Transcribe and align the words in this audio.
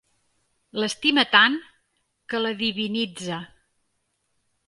L'estima 0.83 1.25
tant, 1.33 1.57
que 2.33 2.41
la 2.45 2.55
divinitza! 2.63 3.39